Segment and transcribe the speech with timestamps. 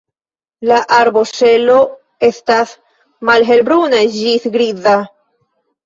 [0.69, 1.77] La arboŝelo
[2.29, 2.73] estas
[3.33, 5.01] malhelbruna ĝis griza.